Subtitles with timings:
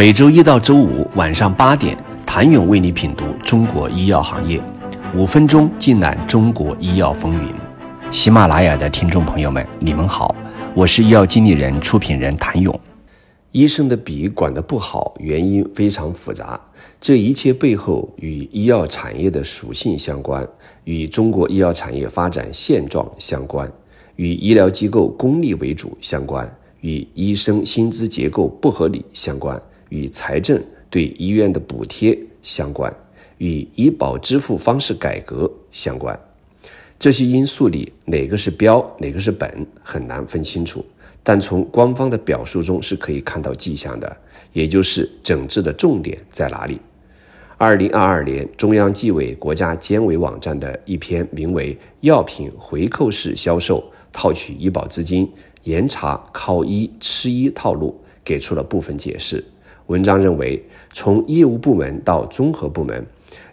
[0.00, 4.58] 每周一到周五晚上八点，谭勇为你品读中国医药行业，
[5.14, 7.52] 五分钟尽览中国医药风云。
[8.10, 10.34] 喜马拉雅的听众朋友们，你们好，
[10.74, 12.80] 我是医药经理人、出品人谭勇。
[13.52, 16.58] 医生的笔管得不好，原因非常复杂，
[16.98, 20.48] 这一切背后与医药产业的属性相关，
[20.84, 23.70] 与中国医药产业发展现状相关，
[24.16, 29.60] 与医疗机构公立为主相关，与医生薪资结构不合理相关。
[29.90, 32.92] 与财政对医院的补贴相关，
[33.38, 36.18] 与医保支付方式改革相关。
[36.98, 40.84] 这些因素里，哪个是标，哪个是本，很难分清楚。
[41.22, 44.16] 但从官方的表述中是可以看到迹象的，
[44.52, 46.80] 也就是整治的重点在哪里。
[47.58, 55.30] 二零二二年，中央纪委国家监委网站的一篇名为《药品回扣式销售套取医保资金，
[55.64, 59.44] 严查靠医吃医套路》，给出了部分解释。
[59.90, 60.62] 文章认为，
[60.92, 63.04] 从业务部门到综合部门，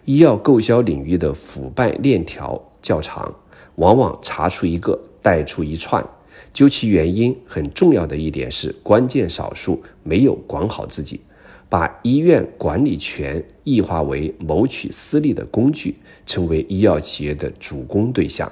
[0.04, 3.34] 医药购销领域的腐败链条较长，
[3.74, 6.04] 往往查出一个带出一串。
[6.52, 11.20] 究其原因，很重要的一点是，关键少数没有管好自己，
[11.68, 18.50] 把医院管理权异化为谋取私利的工具，成为医药企业的主攻对象。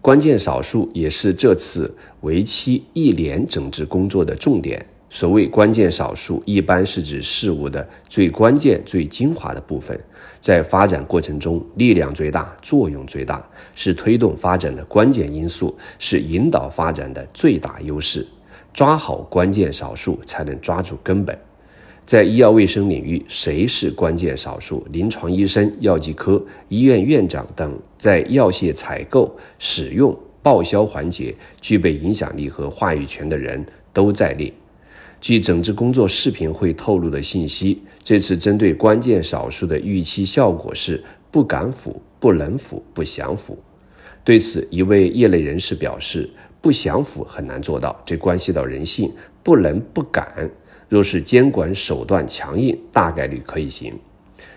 [0.00, 4.84] 关键少数也是这次为期一年整治工作的重点。
[5.14, 9.96] 所谓关键少数，一般是指事物的最关键、最精华的部分，
[10.40, 18.26] 在发展过程中力量最大、作用最大，是推动发展的关键因素，是引导发展的最大优势。
[18.72, 21.38] 抓好关键少数，才能抓住根本。
[22.04, 24.84] 在医药卫生领域，谁是关键少数？
[24.90, 30.12] 临床医生、药剂科、医院院长等在药械采购、使用、
[30.42, 34.52] 报销环节具备影响力和话语权的人都在列。
[35.24, 43.58] 据整治工作视频会透露的信息，这次针对关键少数的预期效果是不敢腐、不能腐、不想腐。
[44.22, 46.28] 对此，一位业内人士表示
[46.60, 49.08] ：“不想腐很难做到，这关系到人性；
[49.42, 50.50] 不能、不敢，
[50.90, 53.94] 若是监管手段强硬，大概率可以行。”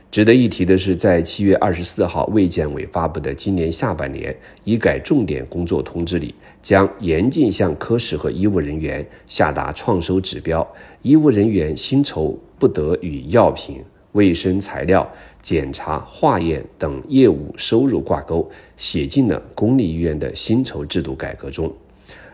[0.09, 10.65] 值得一提的是，在七月二十四号，卫健委发布的今年下半年医改重点工作通知里，将严禁向科室和医务人员下达创收指标，
[11.01, 15.07] 医务人员薪酬不得与药品、卫生材料、
[15.41, 21.71] 检查、化验等业务收入挂钩，写进了公立医院的薪酬制度改革中。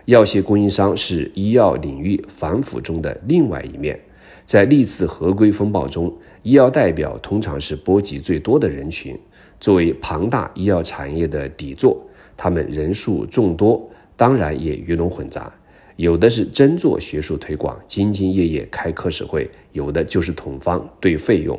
[0.05, 4.00] 药械供应商是医药领域反腐中的另外一面。
[4.46, 9.18] 在历次合规风暴中，医药代表通常是波及最多的人群。
[9.60, 12.06] 作为庞大医药产业的底座，
[12.36, 15.54] 他们人数众多，当然也鱼龙混杂。
[15.96, 21.58] 有的是真做学术推广，兢兢业业开科室会；有的就是统方对费用。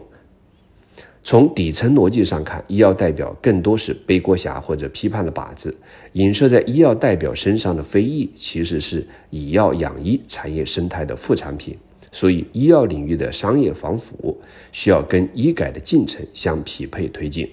[1.23, 5.75] 从底层逻辑上看，医药代表更多是背锅侠或者批判的靶子。
[6.12, 11.79] 影射在医药代表身上的非议，其实是以药养医产业生态的副产品。
[12.14, 17.50] 所以，医药领域的商业防腐需要跟医改的进程相匹配推进。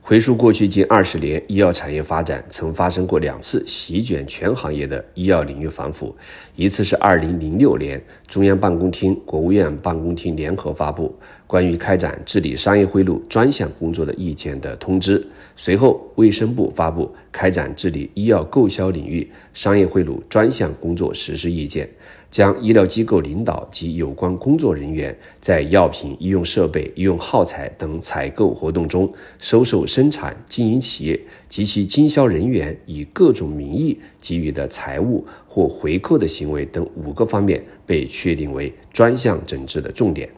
[0.00, 6.14] 回溯过去近二十年，医药产业发展曾发生过两次席卷全行业的医药领域反腐。
[6.56, 11.14] 一次是二零零六年，中央办公厅、国务院办公厅联合发布
[11.46, 15.20] 关于开展治理商业贿赂专项工作的意见的通知；
[15.56, 21.88] 随后，卫生部发布开展治理医药购销领域商业贿赂专项工作实施意见。
[22.30, 40.28] 将医疗机构领导及有关工作人员在药品、医用设备、医用耗材等采购活动中，收受生产经营企业及其经销人员以各种名义给予的财物或回扣的行为等五个方面，被确定为专项整治的重点。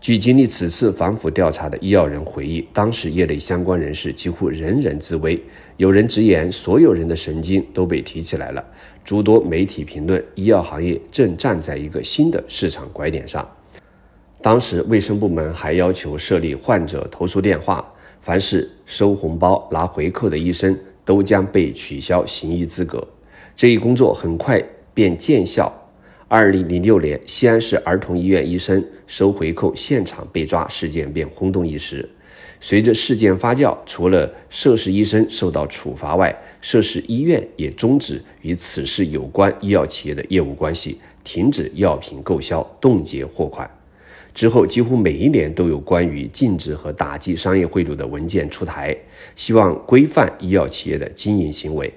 [0.00, 5.40] 据经历此次反腐调查的医药人回忆，当时业内相关人士几乎人人自危，
[5.76, 8.64] 有人直言，所有人的神经都被提起来了。
[9.04, 13.46] 诸多媒体评论，医药行业正站在一个新的市场拐点上。
[14.40, 23.04] 当时卫生部门还要求设立患者投诉电话，凡是收红包拿回扣的医生都将被取消行医资格。
[23.56, 24.62] 这一工作很快
[24.94, 25.72] 便见效。
[26.30, 32.06] 二零零六年，西安市儿童医院医生收回扣现场被抓事件便轰动一时。
[32.60, 43.68] 随着事件发酵，除了涉事医生受到处罚外，涉事医院也终止与此事有关医药企业的业务关系，停止药品购销，冻结货款。
[44.34, 48.94] 之后，几乎每一年都有关于禁止和打击商业贿赂的文件出台，
[49.34, 51.90] 希望规范医药企业的经营行为。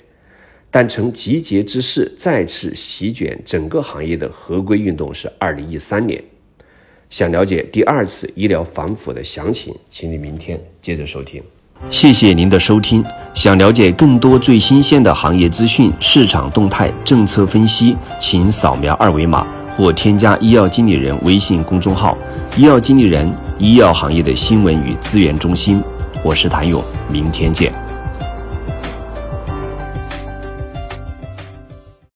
[0.73, 6.23] 但成集结之势再次席卷整个行业的合规运动是二零一三年。
[7.09, 11.43] 想了解第二次医疗反腐的详情，请你明天接着收听。
[11.89, 13.03] 谢谢您的收听。
[13.33, 19.45] 想了解更多最新鲜的行业资讯、市场动态、政策分析，请扫描二维码
[19.75, 22.17] 或添加医药经理人微信公众号
[22.55, 23.29] “医药经理人”——
[23.59, 25.83] 医药行业的新闻与资源中心。
[26.23, 27.90] 我是谭勇，明天见。